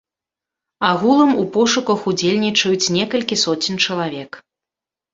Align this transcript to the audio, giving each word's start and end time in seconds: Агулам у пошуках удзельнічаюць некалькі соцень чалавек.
Агулам 0.89 1.35
у 1.43 1.43
пошуках 1.59 1.99
удзельнічаюць 2.13 2.91
некалькі 2.99 3.41
соцень 3.45 3.83
чалавек. 3.87 4.31